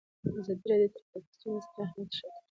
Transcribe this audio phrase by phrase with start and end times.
[0.39, 2.39] ازادي راډیو د ټرافیکي ستونزې ستر اهميت تشریح کړی.